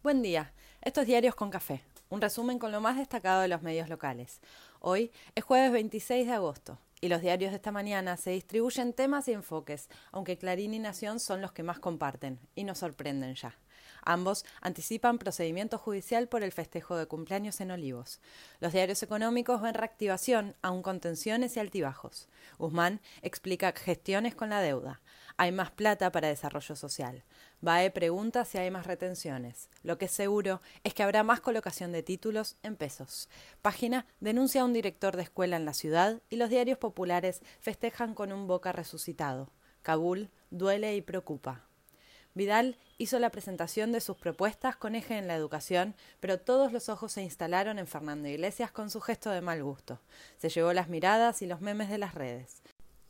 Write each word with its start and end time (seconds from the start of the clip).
Buen 0.00 0.22
día. 0.22 0.52
Estos 0.80 1.06
diarios 1.06 1.34
con 1.34 1.50
café. 1.50 1.82
Un 2.08 2.20
resumen 2.20 2.60
con 2.60 2.70
lo 2.70 2.80
más 2.80 2.96
destacado 2.96 3.40
de 3.40 3.48
los 3.48 3.62
medios 3.62 3.88
locales. 3.88 4.40
Hoy 4.78 5.10
es 5.34 5.42
jueves 5.42 5.72
26 5.72 6.24
de 6.24 6.32
agosto 6.34 6.78
y 7.00 7.08
los 7.08 7.20
diarios 7.20 7.50
de 7.50 7.56
esta 7.56 7.72
mañana 7.72 8.16
se 8.16 8.30
distribuyen 8.30 8.92
temas 8.92 9.26
y 9.26 9.32
enfoques, 9.32 9.88
aunque 10.12 10.38
Clarín 10.38 10.72
y 10.72 10.78
Nación 10.78 11.18
son 11.18 11.42
los 11.42 11.50
que 11.50 11.64
más 11.64 11.80
comparten 11.80 12.38
y 12.54 12.62
nos 12.62 12.78
sorprenden 12.78 13.34
ya. 13.34 13.58
Ambos 14.02 14.44
anticipan 14.60 15.18
procedimiento 15.18 15.78
judicial 15.78 16.28
por 16.28 16.42
el 16.44 16.52
festejo 16.52 16.96
de 16.96 17.06
cumpleaños 17.06 17.60
en 17.60 17.72
Olivos. 17.72 18.20
Los 18.60 18.72
diarios 18.72 19.02
económicos 19.02 19.60
ven 19.60 19.74
reactivación, 19.74 20.54
aún 20.62 20.82
con 20.82 21.00
tensiones 21.00 21.56
y 21.56 21.60
altibajos. 21.60 22.28
Guzmán 22.58 23.00
explica 23.22 23.72
gestiones 23.72 24.34
con 24.34 24.50
la 24.50 24.60
deuda. 24.60 25.00
Hay 25.40 25.52
más 25.52 25.70
plata 25.70 26.10
para 26.10 26.26
desarrollo 26.26 26.74
social. 26.74 27.22
BAE 27.60 27.92
pregunta 27.92 28.44
si 28.44 28.58
hay 28.58 28.72
más 28.72 28.88
retenciones. 28.88 29.70
Lo 29.84 29.96
que 29.96 30.06
es 30.06 30.10
seguro 30.10 30.60
es 30.82 30.94
que 30.94 31.04
habrá 31.04 31.22
más 31.22 31.40
colocación 31.40 31.92
de 31.92 32.02
títulos 32.02 32.56
en 32.64 32.74
pesos. 32.74 33.28
Página 33.62 34.04
denuncia 34.18 34.62
a 34.62 34.64
un 34.64 34.72
director 34.72 35.16
de 35.16 35.22
escuela 35.22 35.56
en 35.56 35.64
la 35.64 35.74
ciudad 35.74 36.20
y 36.28 36.36
los 36.36 36.50
diarios 36.50 36.78
populares 36.78 37.40
festejan 37.60 38.14
con 38.14 38.32
un 38.32 38.48
boca 38.48 38.72
resucitado. 38.72 39.52
Kabul 39.82 40.28
duele 40.50 40.96
y 40.96 41.02
preocupa. 41.02 41.68
Vidal 42.34 42.76
hizo 42.98 43.20
la 43.20 43.30
presentación 43.30 43.92
de 43.92 44.00
sus 44.00 44.16
propuestas 44.16 44.76
con 44.76 44.96
eje 44.96 45.18
en 45.18 45.28
la 45.28 45.36
educación, 45.36 45.94
pero 46.18 46.40
todos 46.40 46.72
los 46.72 46.88
ojos 46.88 47.12
se 47.12 47.22
instalaron 47.22 47.78
en 47.78 47.86
Fernando 47.86 48.28
Iglesias 48.28 48.72
con 48.72 48.90
su 48.90 49.00
gesto 49.00 49.30
de 49.30 49.40
mal 49.40 49.62
gusto. 49.62 50.00
Se 50.36 50.48
llevó 50.48 50.72
las 50.72 50.88
miradas 50.88 51.42
y 51.42 51.46
los 51.46 51.60
memes 51.60 51.88
de 51.88 51.98
las 51.98 52.14
redes. 52.14 52.62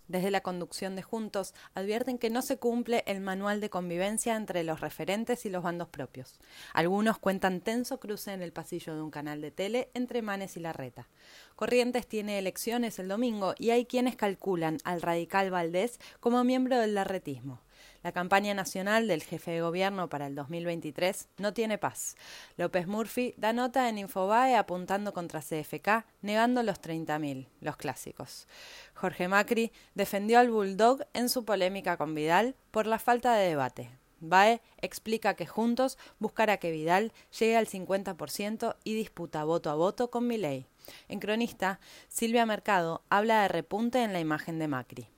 Desde 0.09 0.31
la 0.31 0.41
conducción 0.41 0.97
de 0.97 1.03
Juntos 1.03 1.55
advierten 1.75 2.17
que 2.17 2.31
no 2.31 2.41
se 2.41 2.57
cumple 2.57 3.05
el 3.07 3.21
manual 3.21 3.61
de 3.61 3.69
convivencia 3.69 4.37
entre 4.37 4.65
los 4.65 4.81
referentes 4.81 5.45
y 5.45 5.51
los 5.51 5.63
bandos 5.63 5.89
propios. 5.89 6.41
Algunos 6.73 7.19
cuentan 7.19 7.61
tenso 7.61 8.01
cruce 8.01 8.33
en 8.33 8.41
el 8.41 8.53
pasillo 8.53 8.95
de 8.95 9.03
un 9.03 9.11
canal 9.11 9.43
de 9.43 9.51
tele 9.51 9.91
entre 9.93 10.23
Manes 10.23 10.57
y 10.57 10.61
Larreta. 10.61 11.09
Corrientes 11.57 12.07
tiene 12.07 12.39
elecciones 12.39 12.99
el 12.99 13.09
domingo 13.09 13.55
y 13.59 13.71
hay 13.71 13.85
quienes 13.85 14.17
calculan 14.17 14.79
al 14.85 15.03
radical 15.03 15.51
Valdés 15.51 16.01
como 16.21 16.43
miembro 16.43 16.79
del 16.79 16.95
larretismo. 16.95 17.61
La 18.03 18.13
campaña 18.13 18.55
nacional 18.55 19.09
del 19.09 19.23
jefe 19.23 19.51
de 19.51 19.61
gobierno 19.61 20.09
para 20.09 20.29
el 20.29 20.35
2023 20.37 21.29
no 21.39 21.53
tiene 21.53 21.79
paz. 21.79 22.17
López 22.57 22.87
Murphy 22.87 23.35
da 23.37 23.53
nota 23.53 23.89
en 23.89 23.99
Infobae 23.99 24.57
apuntando 24.57 25.13
contra 25.13 25.41
CFK, 25.41 26.05
negando 26.23 26.63
los 26.63 26.81
30.000, 26.81 27.49
los 27.61 27.77
clásicos. 27.77 28.47
Jorge 28.95 29.27
Macri 29.27 29.73
defendió 29.95 30.39
al 30.39 30.51
Bulldog 30.51 31.07
en 31.13 31.29
su 31.29 31.45
polémica 31.45 31.97
con 31.97 32.15
Vidal 32.15 32.55
por 32.71 32.87
la 32.87 33.01
falta 33.01 33.35
de 33.35 33.49
debate. 33.49 33.91
BAE 34.21 34.61
explica 34.81 35.35
que 35.35 35.47
juntos 35.47 35.99
buscará 36.19 36.57
que 36.59 36.71
Vidal 36.71 37.13
llegue 37.39 37.57
al 37.57 37.67
50% 37.67 38.77
y 38.85 38.95
disputa 38.95 39.45
voto 39.45 39.71
a 39.71 39.75
voto 39.75 40.11
con 40.11 40.27
Milei. 40.27 40.67
En 41.09 41.21
Cronista, 41.21 41.81
Silvia 42.09 42.47
Mercado 42.47 43.03
habla 43.11 43.43
de 43.43 43.49
repunte 43.49 44.03
en 44.03 44.13
la 44.13 44.21
imagen 44.21 44.59
de 44.59 44.69
Macri. 44.69 45.09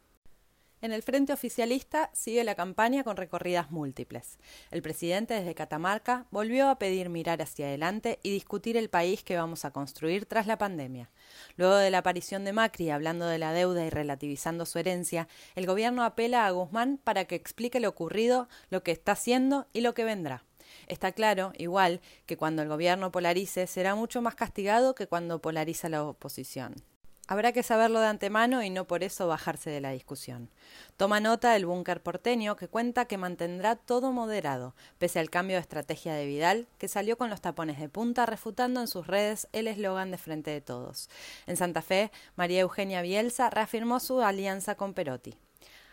En 0.83 0.93
el 0.93 1.03
frente 1.03 1.35
oficialista 1.35 2.09
sigue 2.15 2.43
la 2.43 2.55
campaña 2.55 3.05
con 3.05 3.19
recorridas 3.19 3.71
múltiples. 3.71 4.39
El 4.71 4.81
presidente 4.81 5.35
desde 5.35 5.55
Catamarca 5.55 6.25
volvió 6.31 6.71
a 6.71 6.79
pedir 6.79 7.11
mirar 7.11 7.43
hacia 7.43 7.67
adelante 7.67 8.19
y 8.23 8.31
discutir 8.31 8.79
el 8.79 8.89
país 8.89 9.23
que 9.23 9.37
vamos 9.37 9.67
a 9.67 9.73
construir 9.73 10.25
tras 10.25 10.47
la 10.47 10.57
pandemia. 10.57 11.11
Luego 11.57 11.75
de 11.75 11.91
la 11.91 11.99
aparición 11.99 12.47
de 12.47 12.55
Macri 12.55 12.89
hablando 12.89 13.27
de 13.27 13.37
la 13.37 13.53
deuda 13.53 13.85
y 13.85 13.91
relativizando 13.91 14.65
su 14.65 14.79
herencia, 14.79 15.29
el 15.55 15.67
gobierno 15.67 16.03
apela 16.03 16.47
a 16.47 16.51
Guzmán 16.51 16.99
para 17.05 17.27
que 17.27 17.35
explique 17.35 17.79
lo 17.79 17.91
ocurrido, 17.91 18.49
lo 18.71 18.83
que 18.83 18.93
está 18.93 19.13
haciendo 19.13 19.67
y 19.75 19.83
lo 19.83 19.93
que 19.93 20.05
vendrá. 20.05 20.45
Está 20.87 21.13
claro, 21.13 21.53
igual, 21.59 22.01
que 22.25 22.39
cuando 22.39 22.63
el 22.63 22.69
gobierno 22.69 23.13
polarice 23.13 23.67
será 23.67 23.95
mucho 23.97 24.23
más 24.23 24.35
castigado 24.35 24.95
que 24.95 25.07
cuando 25.07 25.43
polariza 25.43 25.91
la 25.91 26.05
oposición. 26.05 26.75
Habrá 27.31 27.53
que 27.53 27.63
saberlo 27.63 28.01
de 28.01 28.09
antemano 28.09 28.61
y 28.65 28.71
no 28.71 28.89
por 28.89 29.05
eso 29.05 29.29
bajarse 29.29 29.71
de 29.71 29.81
la 29.81 29.93
discusión. 29.93 30.51
Toma 30.97 31.21
nota 31.21 31.55
el 31.55 31.65
búnker 31.65 32.03
porteño 32.03 32.57
que 32.57 32.67
cuenta 32.67 33.05
que 33.05 33.19
mantendrá 33.19 33.77
todo 33.77 34.11
moderado, 34.11 34.75
pese 34.99 35.21
al 35.21 35.31
cambio 35.31 35.55
de 35.55 35.61
estrategia 35.61 36.13
de 36.13 36.27
Vidal, 36.27 36.67
que 36.77 36.89
salió 36.89 37.17
con 37.17 37.31
los 37.31 37.41
tapones 37.41 37.79
de 37.79 37.89
punta 37.89 38.27
refutando 38.27 38.81
en 38.81 38.89
sus 38.89 39.07
redes 39.07 39.47
el 39.53 39.69
eslogan 39.69 40.11
de 40.11 40.19
Frente 40.19 40.51
de 40.51 40.61
Todos. 40.61 41.09
En 41.47 41.57
Santa 41.57 41.83
Fe, 41.83 42.11
María 42.35 42.63
Eugenia 42.63 43.01
Bielsa 43.01 43.49
reafirmó 43.49 44.01
su 44.01 44.21
alianza 44.23 44.75
con 44.75 44.93
Perotti. 44.93 45.39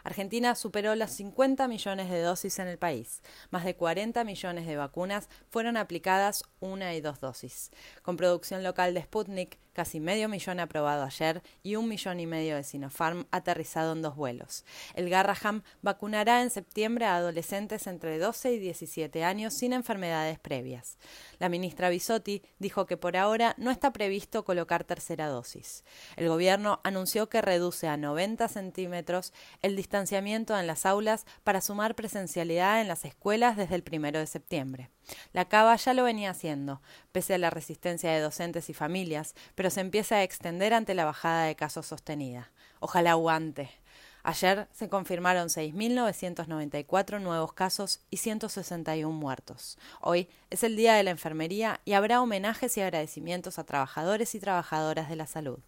Argentina 0.07 0.55
superó 0.55 0.95
las 0.95 1.11
50 1.17 1.67
millones 1.67 2.09
de 2.09 2.21
dosis 2.21 2.59
en 2.59 2.69
el 2.69 2.77
país. 2.77 3.21
Más 3.49 3.65
de 3.65 3.75
40 3.75 4.23
millones 4.23 4.65
de 4.65 4.77
vacunas 4.77 5.27
fueron 5.49 5.75
aplicadas 5.75 6.45
una 6.61 6.95
y 6.95 7.01
dos 7.01 7.19
dosis. 7.19 7.71
Con 8.03 8.15
producción 8.15 8.63
local 8.63 8.93
de 8.93 9.01
Sputnik, 9.01 9.59
casi 9.73 9.99
medio 9.99 10.29
millón 10.29 10.59
aprobado 10.59 11.03
ayer 11.03 11.43
y 11.61 11.75
un 11.75 11.87
millón 11.89 12.19
y 12.21 12.25
medio 12.25 12.55
de 12.55 12.63
Sinopharm 12.63 13.27
aterrizado 13.31 13.91
en 13.93 14.01
dos 14.01 14.15
vuelos. 14.15 14.65
El 14.95 15.09
Garraham 15.09 15.61
vacunará 15.83 16.41
en 16.41 16.49
septiembre 16.49 17.05
a 17.05 17.17
adolescentes 17.17 17.85
entre 17.85 18.17
12 18.17 18.53
y 18.53 18.59
17 18.59 19.23
años 19.23 19.53
sin 19.55 19.73
enfermedades 19.73 20.39
previas. 20.39 20.97
La 21.37 21.49
ministra 21.49 21.89
Bisotti 21.89 22.41
dijo 22.57 22.87
que 22.87 22.97
por 22.97 23.17
ahora 23.17 23.53
no 23.57 23.69
está 23.69 23.93
previsto 23.93 24.45
colocar 24.45 24.83
tercera 24.83 25.27
dosis. 25.27 25.83
El 26.15 26.27
gobierno 26.29 26.79
anunció 26.83 27.29
que 27.29 27.43
reduce 27.43 27.87
a 27.87 27.97
90 27.97 28.47
centímetros 28.47 29.31
el 29.61 29.75
distanciamiento 29.75 29.96
en 29.97 30.67
las 30.67 30.85
aulas 30.85 31.25
para 31.43 31.61
sumar 31.61 31.95
presencialidad 31.95 32.81
en 32.81 32.87
las 32.87 33.03
escuelas 33.03 33.57
desde 33.57 33.75
el 33.75 33.83
primero 33.83 34.19
de 34.19 34.27
septiembre. 34.27 34.89
La 35.33 35.45
Cava 35.45 35.75
ya 35.75 35.93
lo 35.93 36.03
venía 36.03 36.29
haciendo, 36.29 36.81
pese 37.11 37.33
a 37.33 37.37
la 37.37 37.49
resistencia 37.49 38.11
de 38.11 38.19
docentes 38.19 38.69
y 38.69 38.73
familias, 38.73 39.33
pero 39.55 39.69
se 39.69 39.81
empieza 39.81 40.17
a 40.17 40.23
extender 40.23 40.73
ante 40.73 40.93
la 40.93 41.05
bajada 41.05 41.45
de 41.45 41.55
casos 41.55 41.87
sostenida. 41.87 42.51
Ojalá 42.79 43.11
aguante. 43.11 43.69
Ayer 44.27 44.67
se 44.73 44.89
confirmaron 44.89 45.47
6.994 45.47 47.21
nuevos 47.21 47.53
casos 47.53 48.01
y 48.09 48.17
161 48.17 49.09
muertos. 49.15 49.77
Hoy 50.01 50.27
es 50.49 50.65
el 50.65 50.75
Día 50.75 50.95
de 50.95 51.03
la 51.03 51.11
Enfermería 51.11 51.79
y 51.85 51.93
habrá 51.93 52.21
homenajes 52.21 52.75
y 52.75 52.81
agradecimientos 52.81 53.57
a 53.57 53.63
trabajadores 53.63 54.35
y 54.35 54.41
trabajadoras 54.41 55.07
de 55.07 55.15
la 55.15 55.27
salud. 55.27 55.59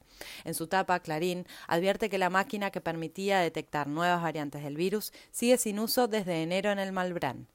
En 0.43 0.55
su 0.55 0.67
tapa, 0.67 0.99
Clarín 0.99 1.47
advierte 1.69 2.09
que 2.09 2.17
la 2.17 2.29
máquina 2.29 2.69
que 2.69 2.81
permitía 2.81 3.39
detectar 3.39 3.87
nuevas 3.87 4.21
variantes 4.21 4.61
del 4.61 4.75
virus 4.75 5.13
sigue 5.31 5.57
sin 5.57 5.79
uso 5.79 6.09
desde 6.09 6.43
enero 6.43 6.69
en 6.69 6.79
el 6.79 6.91
Malbrán 6.91 7.47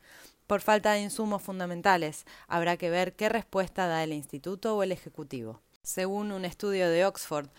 por 0.47 0.63
falta 0.63 0.93
de 0.93 1.03
insumos 1.03 1.43
fundamentales. 1.43 2.25
Habrá 2.49 2.79
que 2.79 2.89
ver 2.89 3.15
qué 3.15 3.29
respuesta 3.29 3.89
da 3.89 4.03
el 4.05 4.15
Instituto 4.15 4.75
o 4.75 4.83
el 4.83 4.91
Ejecutivo. 4.91 5.61
Según 5.83 6.33
un 6.33 6.47
estudio 6.47 6.89
de 6.89 7.05
Oxford, 7.05 7.51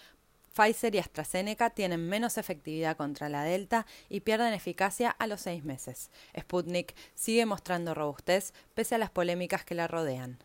Pfizer 0.55 0.95
y 0.95 0.99
AstraZeneca 0.99 1.69
tienen 1.69 2.07
menos 2.07 2.37
efectividad 2.37 2.95
contra 2.95 3.27
la 3.27 3.43
Delta 3.43 3.85
y 4.09 4.21
pierden 4.21 4.53
eficacia 4.53 5.09
a 5.09 5.27
los 5.27 5.41
seis 5.41 5.65
meses. 5.65 6.11
Sputnik 6.39 6.95
sigue 7.13 7.45
mostrando 7.45 7.93
robustez 7.93 8.53
pese 8.73 8.95
a 8.95 8.97
las 8.97 9.09
polémicas 9.09 9.65
que 9.65 9.75
la 9.75 9.87
rodean. 9.87 10.39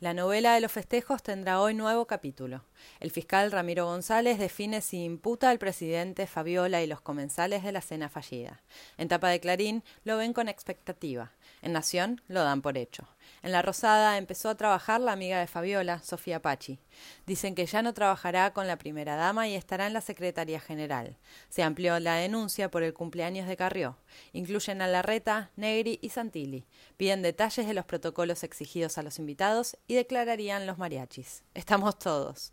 La 0.00 0.14
novela 0.14 0.54
de 0.54 0.62
los 0.62 0.72
festejos 0.72 1.22
tendrá 1.22 1.60
hoy 1.60 1.74
nuevo 1.74 2.06
capítulo. 2.06 2.64
El 3.00 3.10
fiscal 3.10 3.52
Ramiro 3.52 3.84
González 3.84 4.38
define 4.38 4.80
si 4.80 5.04
imputa 5.04 5.50
al 5.50 5.58
presidente 5.58 6.26
Fabiola 6.26 6.80
y 6.82 6.86
los 6.86 7.02
comensales 7.02 7.62
de 7.62 7.72
la 7.72 7.82
cena 7.82 8.08
fallida. 8.08 8.62
En 8.96 9.08
tapa 9.08 9.28
de 9.28 9.40
Clarín 9.40 9.84
lo 10.04 10.16
ven 10.16 10.32
con 10.32 10.48
expectativa. 10.48 11.32
En 11.60 11.72
Nación 11.72 12.22
lo 12.28 12.42
dan 12.44 12.62
por 12.62 12.78
hecho. 12.78 13.08
En 13.42 13.52
La 13.52 13.62
Rosada 13.62 14.18
empezó 14.18 14.48
a 14.48 14.54
trabajar 14.54 15.00
la 15.00 15.12
amiga 15.12 15.40
de 15.40 15.46
Fabiola, 15.46 16.00
Sofía 16.00 16.42
Pachi. 16.42 16.78
Dicen 17.26 17.54
que 17.54 17.66
ya 17.66 17.82
no 17.82 17.94
trabajará 17.94 18.52
con 18.52 18.66
la 18.66 18.76
primera 18.76 19.16
dama 19.16 19.48
y 19.48 19.54
estará 19.54 19.86
en 19.86 19.92
la 19.92 20.00
Secretaría 20.00 20.60
General. 20.60 21.16
Se 21.48 21.62
amplió 21.62 21.98
la 22.00 22.16
denuncia 22.16 22.70
por 22.70 22.82
el 22.82 22.92
cumpleaños 22.92 23.48
de 23.48 23.56
Carrió. 23.56 23.96
Incluyen 24.32 24.82
a 24.82 24.88
Larreta, 24.88 25.50
Negri 25.56 25.98
y 26.02 26.10
Santilli. 26.10 26.66
Piden 26.96 27.22
detalles 27.22 27.66
de 27.66 27.74
los 27.74 27.86
protocolos 27.86 28.44
exigidos 28.44 28.98
a 28.98 29.02
los 29.02 29.18
invitados 29.18 29.76
y 29.86 29.94
declararían 29.94 30.66
los 30.66 30.78
mariachis. 30.78 31.42
Estamos 31.54 31.98
todos. 31.98 32.52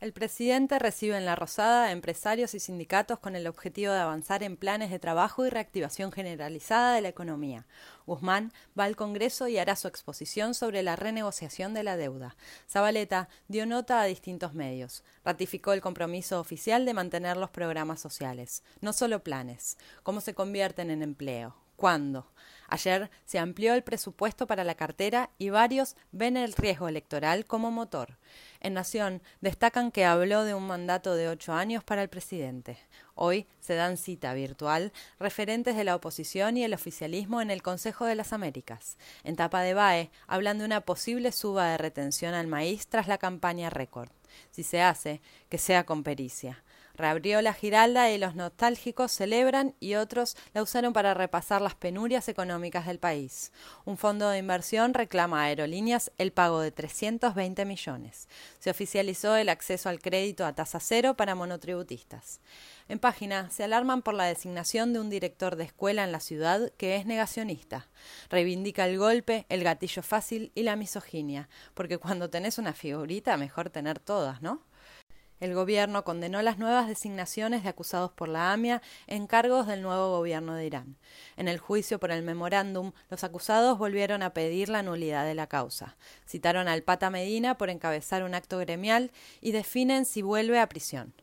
El 0.00 0.12
presidente 0.12 0.78
recibe 0.78 1.16
en 1.16 1.24
La 1.24 1.34
Rosada 1.34 1.86
a 1.86 1.90
empresarios 1.90 2.54
y 2.54 2.60
sindicatos 2.60 3.18
con 3.18 3.34
el 3.34 3.48
objetivo 3.48 3.92
de 3.92 3.98
avanzar 3.98 4.44
en 4.44 4.56
planes 4.56 4.90
de 4.90 5.00
trabajo 5.00 5.44
y 5.44 5.50
reactivación 5.50 6.12
generalizada 6.12 6.94
de 6.94 7.00
la 7.00 7.08
economía. 7.08 7.66
Guzmán 8.06 8.52
va 8.78 8.84
al 8.84 8.94
Congreso 8.94 9.48
y 9.48 9.58
hará 9.58 9.74
su 9.74 9.88
exposición 9.88 10.54
sobre 10.54 10.84
la 10.84 10.94
renegociación 10.94 11.74
de 11.74 11.82
la 11.82 11.96
deuda. 11.96 12.36
Zabaleta 12.70 13.28
dio 13.48 13.66
nota 13.66 14.00
a 14.00 14.04
distintos 14.04 14.54
medios. 14.54 15.02
Ratificó 15.24 15.72
el 15.72 15.80
compromiso 15.80 16.38
oficial 16.38 16.84
de 16.84 16.94
mantener 16.94 17.36
los 17.36 17.50
programas 17.50 17.98
sociales, 17.98 18.62
no 18.80 18.92
solo 18.92 19.24
planes, 19.24 19.78
cómo 20.04 20.20
se 20.20 20.32
convierten 20.32 20.92
en 20.92 21.02
empleo, 21.02 21.56
¿Cuándo? 21.78 22.26
Ayer 22.66 23.08
se 23.24 23.38
amplió 23.38 23.72
el 23.72 23.84
presupuesto 23.84 24.48
para 24.48 24.64
la 24.64 24.74
cartera 24.74 25.30
y 25.38 25.50
varios 25.50 25.94
ven 26.10 26.36
el 26.36 26.52
riesgo 26.54 26.88
electoral 26.88 27.44
como 27.46 27.70
motor. 27.70 28.18
En 28.58 28.74
Nación 28.74 29.22
destacan 29.40 29.92
que 29.92 30.04
habló 30.04 30.42
de 30.42 30.54
un 30.54 30.66
mandato 30.66 31.14
de 31.14 31.28
ocho 31.28 31.52
años 31.52 31.84
para 31.84 32.02
el 32.02 32.08
presidente. 32.08 32.78
Hoy 33.14 33.46
se 33.60 33.76
dan 33.76 33.96
cita 33.96 34.34
virtual 34.34 34.92
referentes 35.20 35.76
de 35.76 35.84
la 35.84 35.94
oposición 35.94 36.56
y 36.56 36.64
el 36.64 36.74
oficialismo 36.74 37.40
en 37.40 37.52
el 37.52 37.62
Consejo 37.62 38.06
de 38.06 38.16
las 38.16 38.32
Américas. 38.32 38.98
En 39.22 39.36
tapa 39.36 39.60
de 39.60 39.74
BAE 39.74 40.10
hablan 40.26 40.58
de 40.58 40.64
una 40.64 40.80
posible 40.80 41.30
suba 41.30 41.68
de 41.68 41.78
retención 41.78 42.34
al 42.34 42.48
maíz 42.48 42.88
tras 42.88 43.06
la 43.06 43.18
campaña 43.18 43.70
récord. 43.70 44.10
Si 44.50 44.64
se 44.64 44.82
hace, 44.82 45.22
que 45.48 45.58
sea 45.58 45.86
con 45.86 46.02
pericia. 46.02 46.64
Reabrió 46.98 47.40
la 47.42 47.54
Giralda 47.54 48.10
y 48.10 48.18
los 48.18 48.34
nostálgicos 48.34 49.12
celebran 49.12 49.76
y 49.78 49.94
otros 49.94 50.36
la 50.52 50.62
usaron 50.62 50.92
para 50.92 51.14
repasar 51.14 51.62
las 51.62 51.76
penurias 51.76 52.28
económicas 52.28 52.86
del 52.86 52.98
país. 52.98 53.52
Un 53.84 53.96
fondo 53.96 54.28
de 54.28 54.38
inversión 54.38 54.94
reclama 54.94 55.42
a 55.42 55.44
aerolíneas 55.44 56.10
el 56.18 56.32
pago 56.32 56.60
de 56.60 56.72
320 56.72 57.64
millones. 57.66 58.28
Se 58.58 58.70
oficializó 58.70 59.36
el 59.36 59.48
acceso 59.48 59.88
al 59.88 60.00
crédito 60.00 60.44
a 60.44 60.54
tasa 60.54 60.80
cero 60.80 61.14
para 61.14 61.36
monotributistas. 61.36 62.40
En 62.88 62.98
página 62.98 63.48
se 63.50 63.62
alarman 63.62 64.02
por 64.02 64.14
la 64.14 64.24
designación 64.24 64.92
de 64.92 64.98
un 64.98 65.08
director 65.08 65.54
de 65.54 65.64
escuela 65.64 66.02
en 66.02 66.10
la 66.10 66.18
ciudad 66.18 66.72
que 66.78 66.96
es 66.96 67.06
negacionista. 67.06 67.86
Reivindica 68.28 68.86
el 68.86 68.98
golpe, 68.98 69.46
el 69.50 69.62
gatillo 69.62 70.02
fácil 70.02 70.50
y 70.56 70.64
la 70.64 70.74
misoginia, 70.74 71.48
porque 71.74 71.98
cuando 71.98 72.28
tenés 72.28 72.58
una 72.58 72.72
figurita 72.72 73.36
mejor 73.36 73.70
tener 73.70 74.00
todas, 74.00 74.42
¿no? 74.42 74.66
El 75.40 75.54
gobierno 75.54 76.02
condenó 76.02 76.42
las 76.42 76.58
nuevas 76.58 76.88
designaciones 76.88 77.62
de 77.62 77.68
acusados 77.68 78.10
por 78.10 78.28
la 78.28 78.52
AMIA 78.52 78.82
en 79.06 79.28
cargos 79.28 79.68
del 79.68 79.82
nuevo 79.82 80.10
gobierno 80.10 80.54
de 80.54 80.66
Irán. 80.66 80.96
En 81.36 81.46
el 81.46 81.58
juicio 81.58 82.00
por 82.00 82.10
el 82.10 82.24
memorándum, 82.24 82.92
los 83.08 83.22
acusados 83.22 83.78
volvieron 83.78 84.22
a 84.22 84.34
pedir 84.34 84.68
la 84.68 84.82
nulidad 84.82 85.24
de 85.24 85.36
la 85.36 85.46
causa. 85.46 85.96
Citaron 86.26 86.66
al 86.66 86.82
Pata 86.82 87.08
Medina 87.10 87.56
por 87.56 87.70
encabezar 87.70 88.24
un 88.24 88.34
acto 88.34 88.58
gremial 88.58 89.12
y 89.40 89.52
definen 89.52 90.04
si 90.06 90.22
vuelve 90.22 90.58
a 90.58 90.68
prisión. 90.68 91.14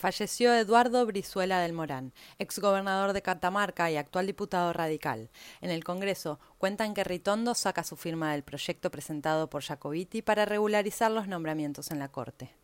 Falleció 0.00 0.54
Eduardo 0.54 1.04
Brizuela 1.04 1.60
del 1.60 1.74
Morán, 1.74 2.14
exgobernador 2.38 3.12
de 3.12 3.20
Catamarca 3.20 3.90
y 3.90 3.98
actual 3.98 4.26
diputado 4.26 4.72
radical. 4.72 5.28
En 5.60 5.68
el 5.68 5.84
Congreso 5.84 6.40
cuentan 6.56 6.94
que 6.94 7.04
Ritondo 7.04 7.54
saca 7.54 7.84
su 7.84 7.96
firma 7.96 8.32
del 8.32 8.42
proyecto 8.42 8.90
presentado 8.90 9.50
por 9.50 9.62
Jacobiti 9.62 10.22
para 10.22 10.46
regularizar 10.46 11.10
los 11.10 11.28
nombramientos 11.28 11.90
en 11.90 11.98
la 11.98 12.08
Corte. 12.08 12.59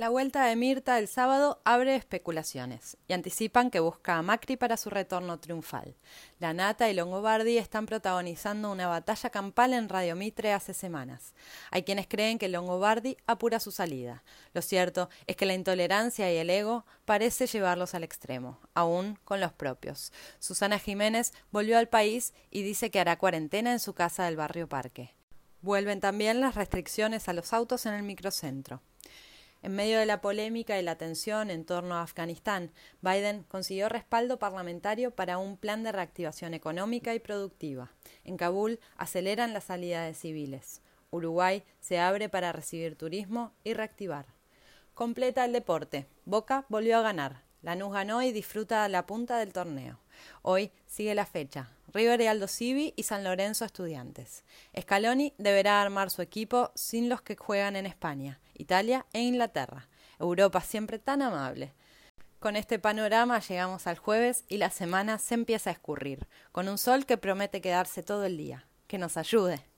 La 0.00 0.08
vuelta 0.08 0.46
de 0.46 0.56
Mirta 0.56 0.98
el 0.98 1.08
sábado 1.08 1.60
abre 1.62 1.94
especulaciones 1.94 2.96
y 3.06 3.12
anticipan 3.12 3.70
que 3.70 3.80
busca 3.80 4.16
a 4.16 4.22
Macri 4.22 4.56
para 4.56 4.78
su 4.78 4.88
retorno 4.88 5.38
triunfal. 5.38 5.94
La 6.38 6.54
Nata 6.54 6.88
y 6.88 6.94
Longobardi 6.94 7.58
están 7.58 7.84
protagonizando 7.84 8.72
una 8.72 8.88
batalla 8.88 9.28
campal 9.28 9.74
en 9.74 9.90
Radio 9.90 10.16
Mitre 10.16 10.54
hace 10.54 10.72
semanas. 10.72 11.34
Hay 11.70 11.82
quienes 11.82 12.06
creen 12.06 12.38
que 12.38 12.48
Longobardi 12.48 13.18
apura 13.26 13.60
su 13.60 13.72
salida. 13.72 14.24
Lo 14.54 14.62
cierto 14.62 15.10
es 15.26 15.36
que 15.36 15.44
la 15.44 15.52
intolerancia 15.52 16.32
y 16.32 16.38
el 16.38 16.48
ego 16.48 16.86
parece 17.04 17.46
llevarlos 17.46 17.94
al 17.94 18.02
extremo, 18.02 18.58
aún 18.72 19.18
con 19.26 19.38
los 19.38 19.52
propios. 19.52 20.14
Susana 20.38 20.78
Jiménez 20.78 21.34
volvió 21.50 21.76
al 21.76 21.90
país 21.90 22.32
y 22.50 22.62
dice 22.62 22.90
que 22.90 23.00
hará 23.00 23.18
cuarentena 23.18 23.70
en 23.72 23.80
su 23.80 23.92
casa 23.92 24.24
del 24.24 24.36
barrio 24.36 24.66
Parque. 24.66 25.14
Vuelven 25.60 26.00
también 26.00 26.40
las 26.40 26.54
restricciones 26.54 27.28
a 27.28 27.34
los 27.34 27.52
autos 27.52 27.84
en 27.84 27.92
el 27.92 28.02
microcentro. 28.02 28.80
En 29.62 29.74
medio 29.74 29.98
de 29.98 30.06
la 30.06 30.22
polémica 30.22 30.78
y 30.78 30.82
la 30.82 30.96
tensión 30.96 31.50
en 31.50 31.66
torno 31.66 31.94
a 31.94 32.02
Afganistán, 32.02 32.72
Biden 33.02 33.42
consiguió 33.42 33.90
respaldo 33.90 34.38
parlamentario 34.38 35.10
para 35.10 35.36
un 35.36 35.58
plan 35.58 35.82
de 35.82 35.92
reactivación 35.92 36.54
económica 36.54 37.14
y 37.14 37.18
productiva. 37.18 37.92
En 38.24 38.38
Kabul 38.38 38.80
aceleran 38.96 39.52
la 39.52 39.60
salida 39.60 40.04
de 40.04 40.14
civiles. 40.14 40.80
Uruguay 41.10 41.62
se 41.80 41.98
abre 41.98 42.30
para 42.30 42.52
recibir 42.52 42.96
turismo 42.96 43.52
y 43.62 43.74
reactivar. 43.74 44.26
Completa 44.94 45.44
el 45.44 45.52
deporte. 45.52 46.06
Boca 46.24 46.64
volvió 46.68 46.96
a 46.96 47.02
ganar. 47.02 47.49
Lanús 47.62 47.92
ganó 47.92 48.22
y 48.22 48.32
disfruta 48.32 48.88
la 48.88 49.06
punta 49.06 49.38
del 49.38 49.52
torneo. 49.52 49.98
Hoy 50.42 50.72
sigue 50.86 51.14
la 51.14 51.26
fecha. 51.26 51.68
River 51.92 52.20
y 52.20 52.26
Aldo 52.26 52.48
Civi 52.48 52.94
y 52.96 53.02
San 53.02 53.24
Lorenzo 53.24 53.64
Estudiantes. 53.64 54.44
Scaloni 54.78 55.34
deberá 55.38 55.82
armar 55.82 56.10
su 56.10 56.22
equipo 56.22 56.70
sin 56.74 57.08
los 57.08 57.20
que 57.22 57.36
juegan 57.36 57.76
en 57.76 57.86
España, 57.86 58.40
Italia 58.54 59.06
e 59.12 59.20
Inglaterra. 59.20 59.88
Europa 60.18 60.60
siempre 60.60 60.98
tan 60.98 61.22
amable. 61.22 61.72
Con 62.38 62.56
este 62.56 62.78
panorama 62.78 63.40
llegamos 63.40 63.86
al 63.86 63.98
jueves 63.98 64.44
y 64.48 64.56
la 64.56 64.70
semana 64.70 65.18
se 65.18 65.34
empieza 65.34 65.70
a 65.70 65.72
escurrir, 65.74 66.26
con 66.52 66.68
un 66.68 66.78
sol 66.78 67.04
que 67.04 67.18
promete 67.18 67.60
quedarse 67.60 68.02
todo 68.02 68.24
el 68.24 68.36
día. 68.36 68.66
Que 68.86 68.98
nos 68.98 69.16
ayude. 69.16 69.69